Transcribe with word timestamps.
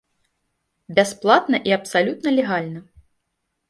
Бясплатна 1.01 1.57
і 1.71 1.77
абсалютна 1.81 2.29
легальна. 2.41 2.87